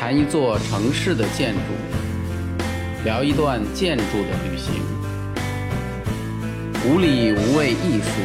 [0.00, 1.60] 谈一座城市的建筑，
[3.04, 4.82] 聊一段建筑的旅行。
[6.86, 8.22] 无理无畏艺术，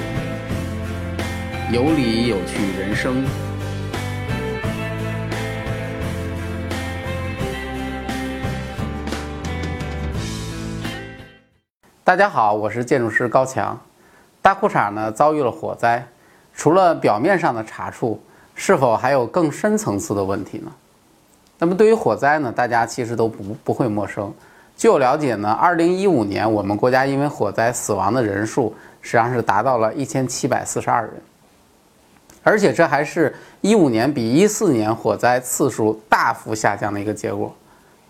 [1.73, 3.25] 有理有趣人生。
[12.05, 13.77] 大家好，我是建筑师高强。
[14.41, 16.07] 大裤衩呢遭遇了火灾，
[16.53, 18.23] 除了表面上的查处，
[18.53, 20.71] 是否还有更深层次的问题呢？
[21.57, 24.33] 那么对于火灾呢，大家其实都不不会陌生。
[24.77, 31.13] 据我了解呢，二零一五年我们国家因为火灾死亡的人数实际上是达到了一千七百四十二人，
[32.43, 37.55] 而且这还是一五年比一四年火灾次数大幅下降的一个结果，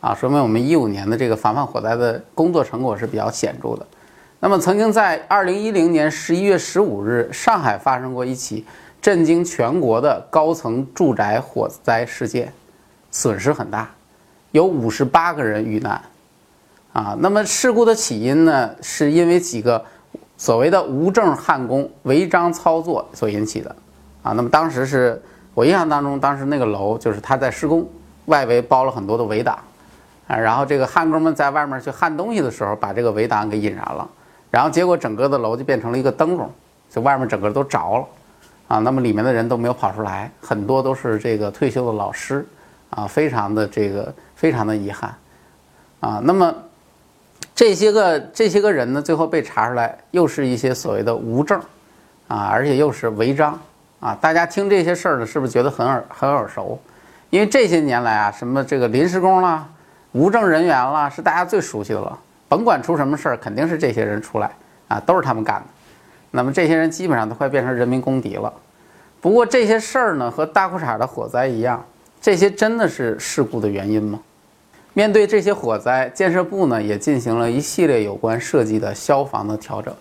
[0.01, 3.85] 啊，说明我们一五年的这个防范火灾的工作成果是比较显著的。
[4.39, 8.65] 那么曾经在二零一零年十一月十五日，上海发生过一起
[8.99, 12.51] 震惊全国的高层住宅火灾事件。
[13.17, 13.89] 损失很大，
[14.51, 16.01] 有五十八个人遇难，
[16.91, 19.81] 啊，那么事故的起因呢，是因为几个
[20.35, 23.73] 所谓的无证焊工违章操作所引起的，
[24.21, 25.19] 啊，那么当时是
[25.53, 27.87] 我印象当中，当时那个楼就是他在施工，
[28.25, 29.57] 外围包了很多的围挡，
[30.27, 34.05] 啊，然后这个焊工们在外面去焊东西的时候，把这个围挡给引燃了，
[34.51, 36.51] 然后结果整个的楼就变成了一个灯笼，
[36.89, 38.05] 就外面整个都着了，
[38.67, 42.45] 啊，那么里面的人都没有跑出来，很多都是这个退休的老师。
[42.95, 45.13] 啊，非常的这个，非常的遗憾，
[45.99, 46.55] 啊，那么
[47.53, 51.59] 这些个这些个人呢，最后被查出来，又是一些所谓的无证，
[52.29, 53.59] 啊，而且又是违章，
[53.99, 56.79] 啊，大家听这些事儿呢，是不是觉得很耳很耳熟？
[57.31, 59.67] 因为这些年来啊，什么这个临时工啦、
[60.13, 62.17] 无证人员啦，是大家最熟悉的了。
[62.47, 64.49] 甭管出什么事儿，肯定是这些人出来，
[64.87, 65.65] 啊，都是他们干的。
[66.31, 68.53] 那么这些人基本上都快变成人民公敌了。
[69.19, 71.83] 不过这些事儿呢，和大裤衩的火灾一样。
[72.21, 74.19] 这些真的是事故的原因吗？
[74.93, 79.93] 面对这些火灾，建设部呢也进行了一系列有关设计的消防的调整，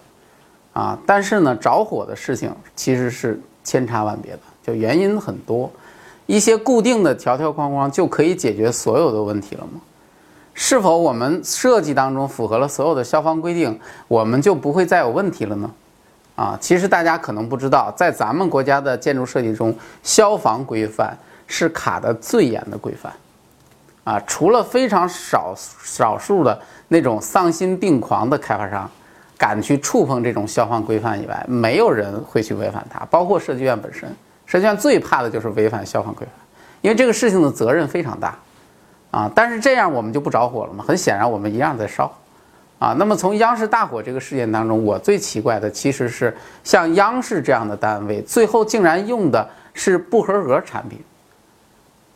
[0.73, 5.69] 啊，但是呢，着火的事情其实是千差万别的，就原因很多。
[6.27, 9.81] 一些固定的条条框框就可以解决所有的问题了吗？
[10.55, 15.71] 是否我们设计当中符合了所有的消防规定，我们就不会再有问题了呢？
[16.37, 21.19] 啊，其实大家可能不知道，在咱们国家的建筑设计中，消防规范。
[21.47, 23.13] 是卡的最严的规范，
[24.05, 28.91] 啊，除了非常少少数的那种丧心病狂的开发商
[29.37, 33.05] 敢去触碰这种消防规范以外，没有人会去违反它。
[33.11, 34.09] 包括设计院本身，
[34.47, 36.35] 设计院最怕的就是违反消防规范，
[36.81, 38.39] 因为这个事情的责任非常大，
[39.11, 40.85] 啊，但是这样我们就不着火了吗？
[40.87, 42.11] 很显然，我们一样在烧，
[42.79, 50.99] 啊，那么从央视大火这个事件当中，我最奇怪的其实是像央视这样的单位，最后竟然用的是不合格产品。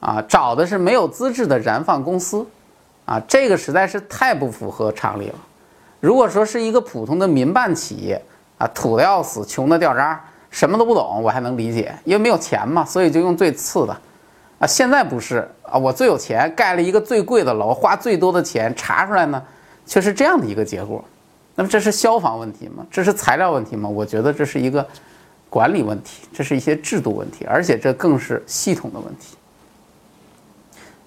[0.00, 2.46] 啊，找的是没有资质的燃放公司，
[3.04, 5.34] 啊，这个实在是太不符合常理了。
[6.00, 8.22] 如果说是一个普通的民办企业，
[8.58, 10.20] 啊，土的要死，穷的掉渣，
[10.50, 13.96] 什么都不懂，我还能理解，因为没有钱嘛，所以就用最次的。
[14.60, 19.40] 啊，现在不是啊，我最有钱，盖了一个最贵的楼，花最多的钱，查出来呢，
[19.86, 21.04] 却是这样的一个结果。
[21.54, 22.86] 那么这是消防问题吗？
[22.90, 23.88] 这是材料问题吗？
[23.88, 24.86] 我觉得这是一个
[25.48, 29.36] 管理问题，这是一些制度问题，而且这更是系统的问题。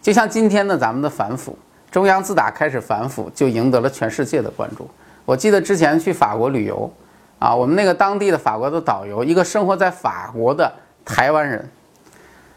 [0.01, 1.57] 就像今天的咱们的反腐，
[1.91, 4.89] 中央自打开始反腐，就赢得了全世界的关注。
[5.25, 6.91] 我记得之前去法国旅游，
[7.37, 10.73] 啊，我们那个当地的法国的导游，一个生活在法国的
[11.05, 11.69] 台湾人，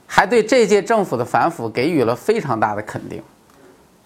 [0.06, 3.22] 还对这届政府的反腐给予了非常大的肯定，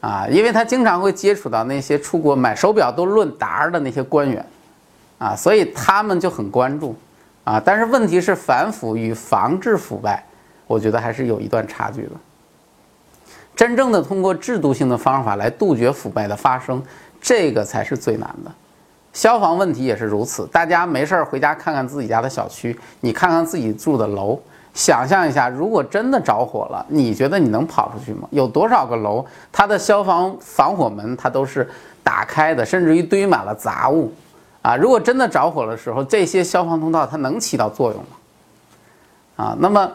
[0.01, 4.45] 啊，因为他经常会接触到那些出国买手表都论达的那些官员，
[5.19, 6.97] 啊，所以他们就很关注，
[7.45, 10.25] 啊，但是问题是反腐与防治腐败，
[10.67, 12.11] 我觉得还是有一段差距的。
[13.59, 16.81] 真正的通过制度性的方法来杜绝腐败的发生，
[17.21, 18.53] 这个才是最难的。
[19.13, 20.47] 消防问题也是如此。
[20.47, 24.39] 大家没事儿回家看看自己家的小区，你看看自己住的楼，
[24.75, 28.29] 想象一下，如果真的着火了，你觉得你能跑出去吗？
[28.31, 31.69] 有多少个楼，它的消防防火门它都是
[32.05, 34.13] 打开的，甚至于堆满了杂物
[34.63, 34.77] 啊！
[34.77, 39.45] 如果真的着火的时候，这些消防通道它能起到作用吗？
[39.47, 39.91] 啊，那么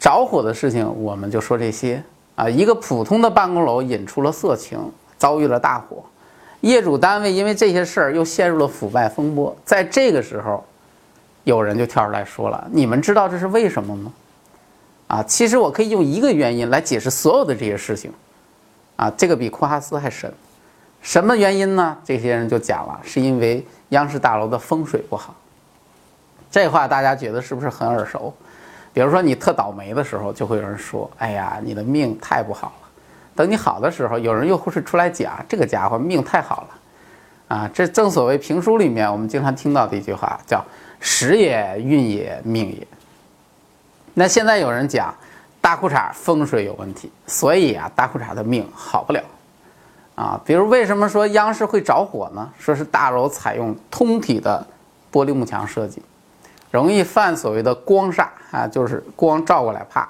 [0.00, 2.02] 着火的事情，我们就说这些。
[2.36, 4.78] 啊，一个普通的办公楼引出了色情，
[5.16, 6.02] 遭遇了大火，
[6.60, 9.56] 业主单位因为这些事儿又陷入了腐败风波。
[9.64, 10.64] 在这个时候，
[11.44, 14.12] 有人就跳出来说了：“你们知道这是为什么吗？”
[15.06, 18.10] 啊，其实我可以用一个原因来解释所有的这些事情。
[18.96, 20.32] 啊，这个比库哈斯还深。
[21.02, 21.96] 什么原因呢？
[22.04, 25.34] 这些人就讲了，是因为央视大楼的风水不好。
[26.50, 28.32] 这话大家觉得是不是很耳熟？
[28.94, 32.88] 比如说你特倒霉的时候，就会有人说：“哎呀，你的命太不好了。”
[33.36, 40.64] 等你好的时候，有人又会出来讲这个家伙命太好了，啊，这正所谓评书里面我们经常听到的一句话，叫
[41.00, 42.86] 时也运也命也。
[44.14, 45.12] 那现在有人讲
[45.60, 49.20] 大裤衩风水有问题，所以啊，大裤衩的命好不了，
[50.14, 52.48] 啊，比如为什么说央视会着火呢？
[52.56, 54.64] 说是大楼采用通体的
[55.12, 56.00] 玻璃幕墙设计，
[56.74, 60.08] 容易犯所谓的光煞啊，就是光照过来怕，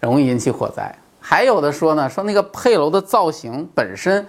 [0.00, 0.92] 容易引起火灾。
[1.20, 4.26] 还有的说呢，说那个配楼的造型本身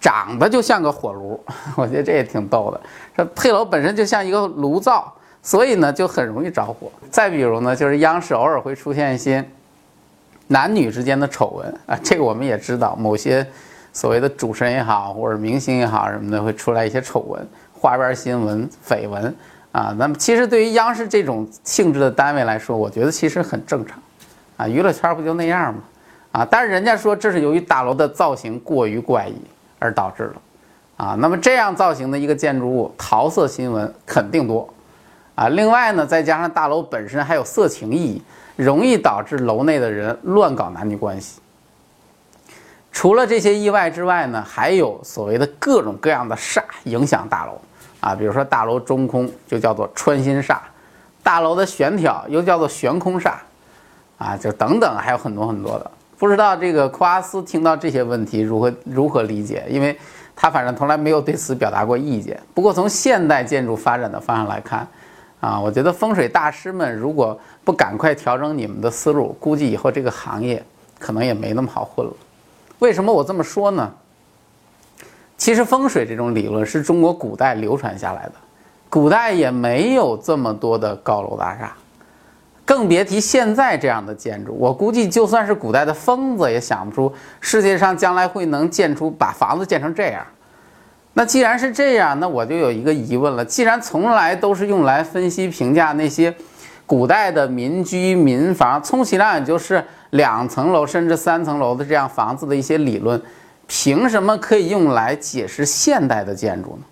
[0.00, 1.40] 长得就像个火炉，
[1.78, 2.80] 我觉得这也挺逗的。
[3.14, 6.90] 说配楼本身就像一个炉灶，所以呢就很容易着火。
[7.12, 9.48] 再比如呢，就是央视偶尔会出现一些
[10.48, 13.46] 男女之间的丑闻啊，这个我们也知道，某些
[13.92, 19.32] 所谓的主持人也好，或者明星也好什么的，会出来一些丑闻、花边新闻、绯闻
[19.74, 19.94] 啊。
[19.98, 23.98] 那么其实对于央视这种性质的单位来说，我觉得其实很正常
[24.56, 25.80] 啊，娱乐圈不就那样吗？
[26.32, 29.34] 啊，但是人家说这是由于大楼的造型过于怪异
[29.78, 30.34] 而导致的，
[31.04, 34.68] 啊，那么这样造型的一个建筑物，桃色新闻肯定多，
[35.36, 38.22] 啊，另外呢，再加上大楼本身还有色情意义，
[38.56, 41.40] 容易导致楼内的人乱搞男女关系。
[42.90, 47.60] 除了这些意外之外呢，还有所谓的各种各样的煞影响大楼，
[48.04, 50.58] 啊，比如说大楼中空就叫做穿心煞，
[51.22, 53.32] 大楼的悬挑又叫做悬空煞，
[54.18, 55.90] 啊，就等等还有很多很多的。
[56.18, 59.64] 不知道这个库阿斯听到这些问题如何如何理解？
[59.70, 59.98] 因为
[60.36, 62.38] 他反正从来没有对此表达过意见。
[62.52, 64.86] 不过从现代建筑发展的方向来看，
[65.40, 70.62] 啊，我觉得风水大师们如果不赶快调整你们的思路，估计以后这个行业
[70.98, 72.12] 可能也没那么好混了。
[72.80, 73.90] 为什么我这么说呢？
[75.36, 78.32] 其实风水这种理论是中国古代流传下来的，
[78.88, 81.72] 古代也没有这么多的高楼大厦。
[82.66, 90.24] 更别提现在这样的建筑，我估计就算是古代的疯子也想不出世界上将来会能建出把房子建成这样。
[91.12, 96.34] 那既然是这样，那我就有一个疑问了：既然从来都是用来分析评价那些
[96.86, 103.20] 古代的民居民房，充其量也就是两层楼甚至三层楼的这样房子的一些理论，
[103.66, 106.82] 凭什么可以用来解释现代的建筑呢？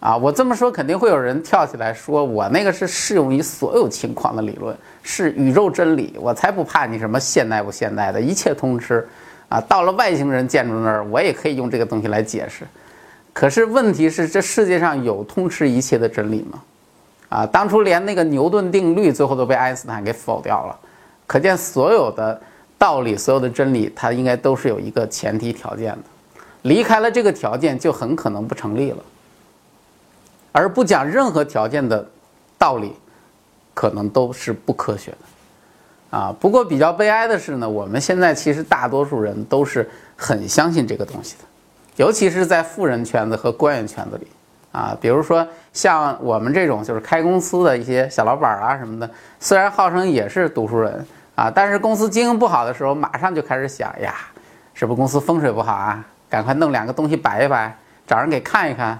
[0.00, 9.06] 啊，我这么说肯定会有人跳起来说，我那个是适用于所有情况的理论，是宇宙真理，我才不怕你什么现代不现代的，一切通吃。
[9.50, 12.64] 啊，到了外星人建筑那儿，我也可以用这个东西来解释。
[13.32, 16.62] 可是问题是，这世界上有通吃一切的真理吗？
[17.28, 20.78] 啊，当初连那个牛顿定律最后都被爱因斯坦给否掉了，
[21.26, 22.40] 可见所有的
[22.80, 28.96] 道理、所有的真理，它应该都是有一个前提条件的，离开了这个条件，就很可能不成立了。
[30.50, 32.02] 而不讲任何条件的
[32.56, 32.96] 道理，
[33.74, 36.34] 可能都是不科学的，啊！
[36.40, 39.86] 不过比较悲哀的是呢，我们现在其实大多数人都是
[40.16, 41.44] 很相信这个东西的，
[41.96, 44.26] 尤其是在富人圈子和官员圈子里，
[44.72, 51.06] 啊，比如说像我们这种就是开公司的一些小老板啊什么的，虽然号称也是读书人
[51.40, 54.14] 啊，但是公司经营不好的时候，马上就开始想呀，
[54.74, 56.04] 是不是公司风水不好啊？
[56.28, 57.74] 赶快弄两个东西摆一摆，
[58.06, 58.98] 找人给看一看。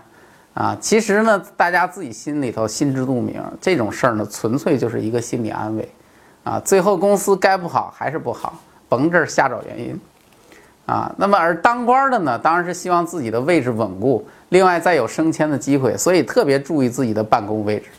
[0.54, 5.86] 啊，其实呢，大家自己心里头心知肚明，这种事儿呢，纯粹就是一个心理安慰，
[6.42, 10.00] 啊，最后公司该不好还是不好，甭这儿瞎找原因，
[10.86, 17.90] 啊，那么而当官的呢，当然是希望自己的位置稳固，另外再有升迁的机会，所以特别注意自己的办公位置。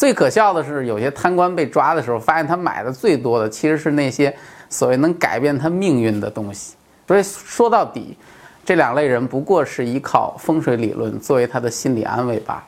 [0.00, 4.34] 最可笑的是，有些贪官被抓的时候，发现他买的最多的其实是那些
[4.70, 6.74] 所谓能改变他命运的东西。
[7.06, 8.16] 所以说到底。
[8.62, 12.64] 这两类人不过是依靠风水理论作为他的心理安慰罢了。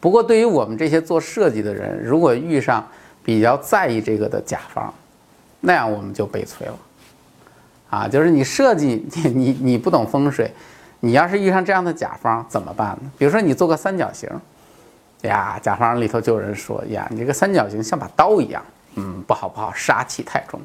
[0.00, 2.86] 不过，对于我们这些做设计的人，如果遇上
[3.24, 4.92] 比较在意这个的甲方，
[5.60, 6.74] 那样我们就悲催了。
[7.88, 10.52] 啊，就是你设计你你你不懂风水，
[10.98, 13.10] 你要是遇上这样的甲方怎么办呢？
[13.16, 14.28] 比如说你做个三角形，
[15.22, 18.62] 呀，甲方里头就有人说呀，你这个三角形像把刀一样，
[18.94, 20.60] 嗯，不好不好，杀气太重。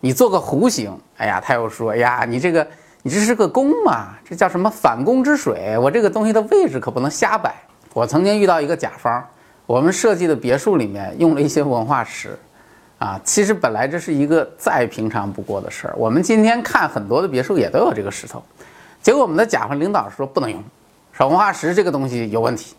[0.00, 2.66] 你做个弧形，哎呀，他又说，呀，你这个，
[3.02, 4.14] 你这是个弓嘛？
[4.28, 5.78] 这叫什么反弓之水？
[5.78, 7.54] 我这个东西的位置可不能瞎摆。
[7.92, 9.24] 我曾经遇到一个甲方，
[9.64, 12.36] 我们设计的别墅里面用了一些文化石，
[12.98, 15.94] 啊，其实本来这是一个再平常不过的事儿。
[15.96, 18.42] 我们今天看很多的别墅也都有这个石头，
[19.00, 20.62] 结果我们的甲方领导说不能用，
[21.12, 22.74] 说文化石这个东西有问题。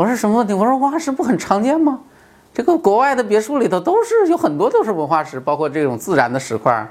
[0.00, 0.54] 我说什么问题？
[0.54, 2.00] 我说文化石不很常见吗？
[2.54, 6.90] 这个国外的别墅里头都是有很多都是文化石，包括这种自然的石块。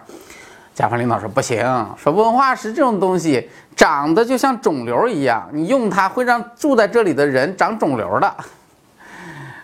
[0.76, 1.58] 甲方领导说不行，
[1.98, 8.32] 说文化石这种东西长得就像肿瘤一样，你用它会让住在这里的人长肿瘤的。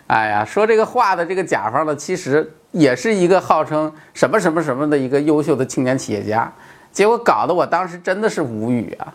[0.08, 6.52] 哎呀，说这个话的这个甲方呢，其实也是一个号称什么什么什么的一个优秀的青年企业家，
[6.90, 9.14] 结果搞得我当时真的是无语啊。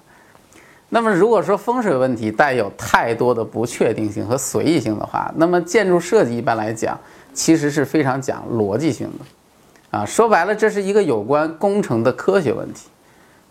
[0.93, 7.00] 那么如果说风水问题带有太多的不确定性和随意性的话，那么建筑设计一般来讲
[7.33, 12.89] 其实是非常讲逻辑性的，啊，说白了这是一个有关工程的科学问题，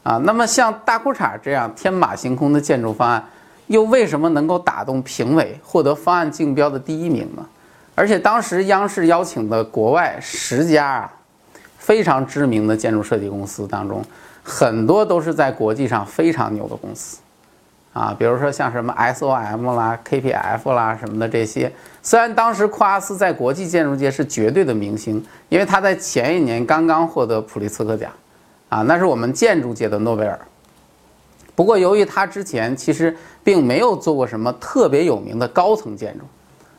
[0.02, 3.24] 啊，那么像大裤衩这样天马行空的建筑方案，
[3.68, 7.42] 又为什么能够打动评委，获得方案竞标的第一名呢？
[7.94, 11.12] 而且当时央视邀请的国外十家啊
[11.78, 14.04] 非常知名的建筑设计公司当中，
[14.42, 17.16] 很多都是在国际上非常牛的公司。
[17.92, 28.08] 啊，比如说像什么 SOM 啦、KPF 啦什么的这些，虽然当时库阿斯在国际建筑界是绝对的明星，因为他在前一年刚刚获得普利策克奖，
[28.68, 30.38] 啊，那是我们建筑界的诺贝尔。
[31.56, 36.24] 不过由于他之前其实并没有做过什么特别有名的高层建筑，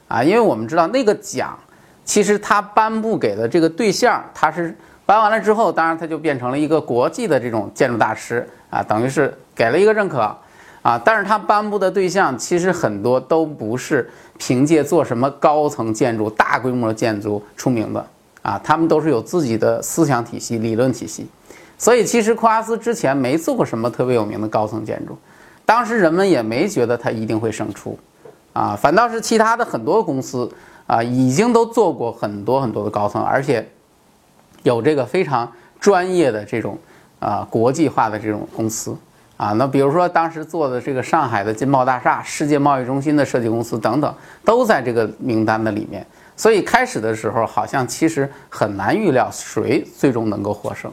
[0.08, 1.60] 啊，因为我们知道那个奖，
[2.06, 4.74] 其实他颁布给的这个对象，他是
[5.06, 10.34] 颁完了之后，当然他就变成了一个国际的这种建筑大师，啊，等于是给了一个认可。
[10.82, 14.10] 啊，但是他颁布的对象其实很多都不是
[14.40, 18.04] 凭借做什么高层建筑、大规模建筑出名的
[18.42, 21.28] 啊，他们都是有自己的思想体系、理论体系，
[21.78, 25.16] 所以其实库阿斯之前没做过什么特别有名的高层建筑，
[25.68, 27.96] 当时人们也没觉得他一定会胜出，
[28.54, 30.52] 啊，反倒是其他的很多公司
[30.88, 33.70] 啊，已经都做过很多很多的高层，而且
[34.64, 36.76] 有这个非常专业的这种
[37.20, 38.98] 啊国际化的这种公司。
[39.42, 46.06] 啊，那比如说当时做的这个上海的金茂大厦、世界贸易中心的设计公司等等，都在这个名单的里面。
[46.38, 50.92] 所以开始的时候，好像其实很难预料谁最终能够获胜。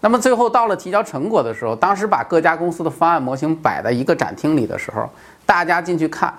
[0.00, 5.06] 那么最后到了提交成果的时候，当时把各家公司的方案模型摆在一个展厅里的时候，
[5.44, 6.32] 大家进去看，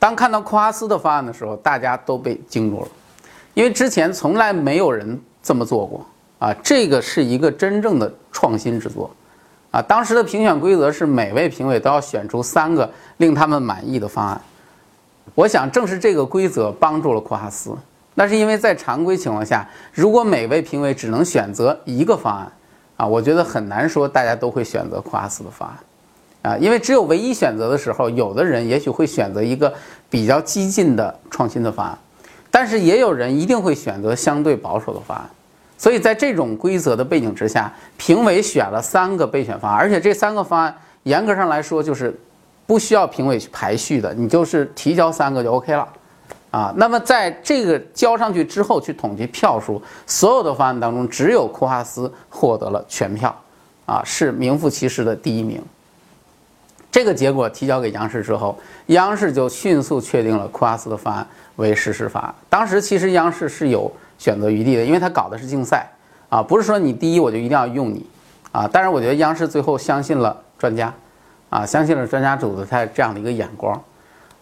[0.00, 2.88] 当看到库哈斯的方案的时候，大家都被惊住了，
[3.54, 6.04] 因为之前从来没有人这么做过
[6.40, 9.08] 啊，这个是一个真正的创新之作。
[9.70, 14.40] 啊，当时的评选规则是每位评委都要选出三个令他们满意的方案。
[15.34, 17.76] 我想，正是这个规则帮助了库哈斯。
[18.14, 22.52] 那是因为在常规情况下，如果每位评委只能选择一个方案，
[22.96, 25.78] 啊，我觉得很难说大家都会选择库哈斯的方案。
[26.42, 29.72] 啊，因为只有唯一选择的时候，有的人也许会选择一个
[30.08, 31.96] 比较激进的创新的方案，
[32.50, 35.30] 但是也有人一定会选择相对保守的方案。
[35.80, 42.14] 所以在这种规则的背景之下，评委选了三个备选方案，而且这三个方案严格上来说就是
[42.66, 45.88] 不需要评委去排序的，你就是提交三个就 OK 了，
[46.50, 53.34] 啊，那么在这个交上去之后去统计票数，所有的方案当中只有库哈斯获得了全票，
[53.86, 55.62] 啊，是名副其实的第一名。
[56.92, 58.58] 这个结果提交给央视之后，
[58.88, 62.34] 央视就迅速确定了库哈斯的方案为实施方案。
[62.50, 63.90] 当时其实央视是有。
[64.20, 65.88] 选择余地的，因为他搞的是竞赛，
[66.28, 68.04] 啊，不是说你第一我就一定要用你，
[68.52, 70.92] 啊，但是我觉得央视最后相信了专家，
[71.48, 73.82] 啊，相信了专家组的他这样的一个眼光，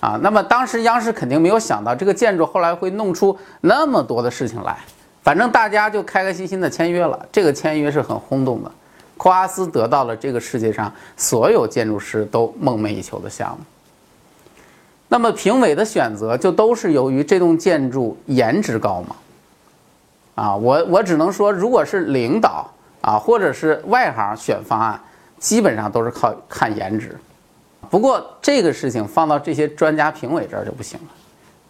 [0.00, 4.76] 啊，那么当时央视肯定没有想到这个建筑后来会弄出那么多的事情来，
[5.23, 8.73] 反正大家就开开心心的签约了，这个签约是很轰动的，
[9.16, 13.58] 库阿斯得到了这个世界上所有建筑师都梦寐以求的项目，
[15.06, 19.14] 那么评委的选择就都是由于这栋建筑颜值高吗？
[20.38, 25.00] 啊，我我只能说，如果是领导啊，或者是外行选方案，
[25.37, 27.18] 基本上都是靠看颜值。
[27.90, 31.09] 不过这个事情放到这些专家评委这儿就不行了，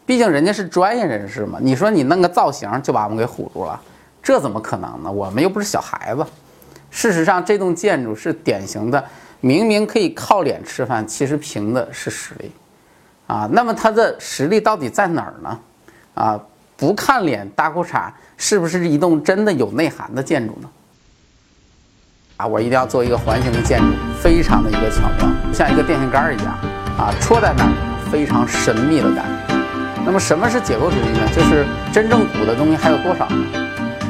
[0.05, 1.59] 毕竟人家是专业人士嘛。
[1.63, 3.81] 你说你弄个造型就把我们给唬住了，
[4.23, 5.11] 这怎么可能呢？
[5.11, 6.23] 我们又不是小孩子。
[6.91, 9.03] 事实上，这栋建筑是典型的，
[9.41, 12.53] 明明可以靠脸吃饭，其实凭的是实力。
[13.29, 15.59] 啊，那么它的实力到底在哪儿呢？
[16.13, 16.41] 啊？
[16.79, 20.69] 不看脸大裤衩是不是一栋真的有内涵的建筑呢？
[22.37, 23.87] 啊，我一定要做一个环形的建筑，
[24.23, 26.55] 非常的一个巧妙，像一个电线杆一样，
[26.97, 27.73] 啊，戳在那儿，
[28.13, 29.55] 非常神秘的感觉。
[30.07, 31.29] 那么什么是解构主义呢？
[31.35, 33.27] 就是真正古的东西还有多少？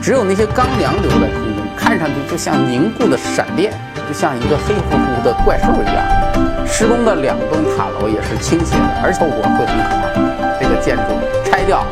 [0.02, 3.72] 只有那些钢梁留在空中，看上去就像凝固的闪电，
[4.06, 6.04] 就像一个黑乎乎的怪兽一样。
[6.66, 10.60] 施工的两栋塔楼也是倾斜的，而且后果会很可怕。
[10.60, 11.82] 这个建筑拆掉。